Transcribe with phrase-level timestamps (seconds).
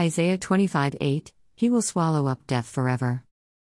[0.00, 3.22] Isaiah 25 8 He will swallow up death forever.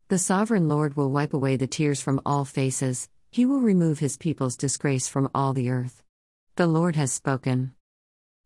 [0.07, 4.17] The sovereign Lord will wipe away the tears from all faces, he will remove his
[4.17, 6.05] people's disgrace from all the earth.
[6.55, 7.73] The Lord has spoken.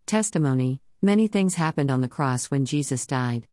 [0.06, 3.46] Testimony Many things happened on the cross when Jesus died.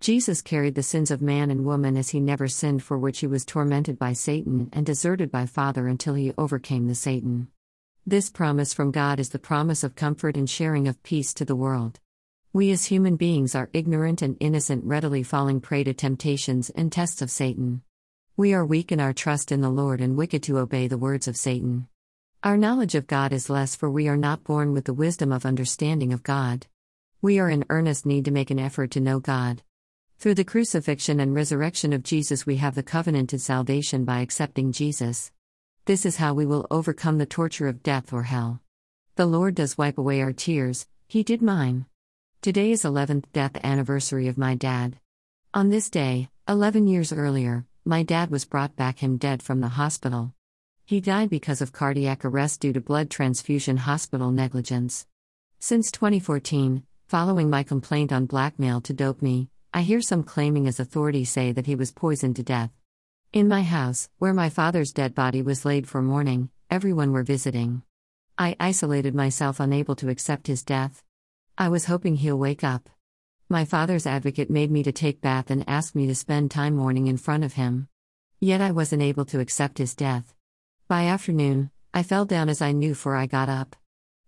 [0.00, 3.26] Jesus carried the sins of man and woman as he never sinned, for which he
[3.26, 7.48] was tormented by Satan and deserted by Father until he overcame the Satan.
[8.06, 11.54] This promise from God is the promise of comfort and sharing of peace to the
[11.54, 12.00] world.
[12.54, 17.20] We as human beings are ignorant and innocent, readily falling prey to temptations and tests
[17.20, 17.82] of Satan.
[18.36, 21.26] We are weak in our trust in the Lord and wicked to obey the words
[21.26, 21.88] of Satan.
[22.44, 25.44] Our knowledge of God is less, for we are not born with the wisdom of
[25.44, 26.68] understanding of God.
[27.20, 29.64] We are in earnest need to make an effort to know God.
[30.20, 35.32] Through the crucifixion and resurrection of Jesus, we have the covenanted salvation by accepting Jesus.
[35.86, 38.60] This is how we will overcome the torture of death or hell.
[39.16, 41.86] The Lord does wipe away our tears, He did mine.
[42.44, 44.98] Today is 11th death anniversary of my dad.
[45.54, 49.68] On this day, 11 years earlier, my dad was brought back him dead from the
[49.80, 50.34] hospital.
[50.84, 55.06] He died because of cardiac arrest due to blood transfusion hospital negligence.
[55.58, 60.78] Since 2014, Following my complaint on blackmail to dope me, I hear some claiming as
[60.78, 62.72] authorities say that he was poisoned to death.
[63.32, 67.84] In my house, where my father's dead body was laid for mourning, everyone were visiting.
[68.36, 71.02] I isolated myself, unable to accept his death.
[71.56, 72.90] I was hoping he'll wake up.
[73.48, 77.06] My father's advocate made me to take bath and asked me to spend time mourning
[77.06, 77.86] in front of him.
[78.40, 80.34] Yet I wasn't able to accept his death.
[80.88, 83.76] By afternoon, I fell down as I knew for I got up.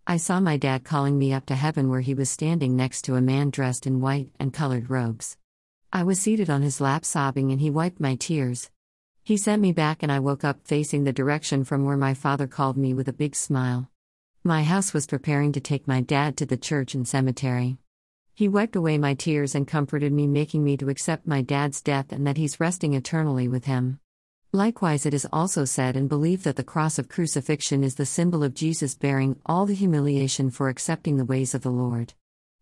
[0.07, 3.17] I saw my dad calling me up to heaven where he was standing next to
[3.17, 5.37] a man dressed in white and colored robes.
[5.93, 8.71] I was seated on his lap sobbing and he wiped my tears.
[9.25, 12.47] He sent me back and I woke up facing the direction from where my father
[12.47, 13.91] called me with a big smile.
[14.47, 17.79] My house was preparing to take my dad to the church and cemetery.
[18.33, 22.13] He wiped away my tears and comforted me, making me to accept my dad's death
[22.13, 23.99] and that he's resting eternally with him.
[24.53, 28.45] Likewise, it is also said and believed that the cross of crucifixion is the symbol
[28.45, 32.15] of Jesus bearing all the humiliation for accepting the ways of the Lord.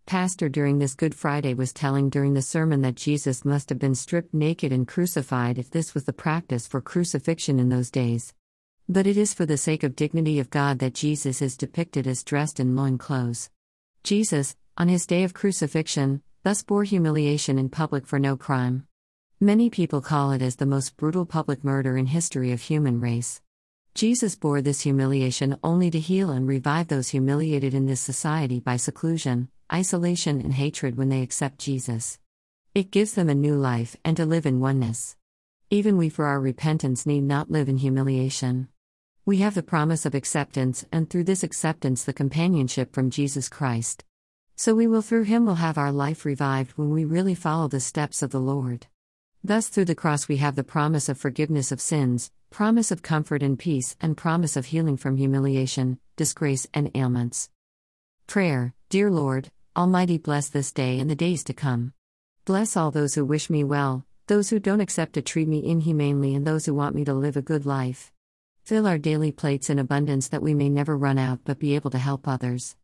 [0.07, 3.95] Pastor during this Good Friday was telling during the sermon that Jesus must have been
[3.95, 8.33] stripped naked and crucified if this was the practice for crucifixion in those days.
[8.87, 12.23] But it is for the sake of dignity of God that Jesus is depicted as
[12.23, 13.49] dressed in loin clothes.
[14.03, 18.87] Jesus, on his day of crucifixion, thus bore humiliation in public for no crime.
[19.41, 23.41] Many people call it as the most brutal public murder in history of human race.
[23.95, 28.77] Jesus bore this humiliation only to heal and revive those humiliated in this society by
[28.77, 32.19] seclusion, isolation, and hatred when they accept Jesus.
[32.75, 35.17] It gives them a new life and to live in oneness.
[35.71, 38.69] Even we, for our repentance, need not live in humiliation.
[39.27, 44.05] We have the promise of acceptance, and through this acceptance, the companionship from Jesus Christ.
[44.55, 47.81] So we will, through Him, will have our life revived when we really follow the
[47.81, 48.87] steps of the Lord.
[49.43, 53.43] Thus, through the cross, we have the promise of forgiveness of sins, promise of comfort
[53.43, 57.49] and peace, and promise of healing from humiliation, disgrace, and ailments.
[58.27, 61.95] Prayer Dear Lord, Almighty, bless this day and the days to come.
[62.45, 66.35] Bless all those who wish me well, those who don't accept to treat me inhumanely,
[66.35, 68.13] and those who want me to live a good life.
[68.65, 71.91] Fill our daily plates in abundance that we may never run out but be able
[71.91, 72.77] to help others.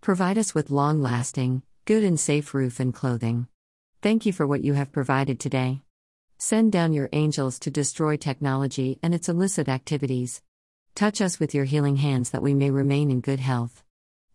[0.00, 3.48] Provide us with long lasting, good and safe roof and clothing.
[4.00, 5.82] Thank you for what you have provided today.
[6.38, 10.40] Send down your angels to destroy technology and its illicit activities.
[10.94, 13.82] Touch us with your healing hands that we may remain in good health.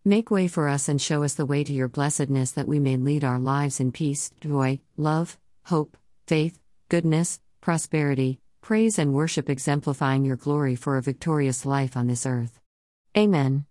[0.04, 2.98] Make way for us and show us the way to your blessedness that we may
[2.98, 5.96] lead our lives in peace, joy, love, hope,
[6.26, 6.58] faith,
[6.90, 12.60] goodness, prosperity, praise, and worship, exemplifying your glory for a victorious life on this earth.
[13.16, 13.64] Amen.